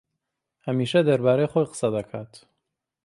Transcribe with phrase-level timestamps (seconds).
[0.65, 2.31] ھەمیشە دەربارەی خۆی قسە دەکات.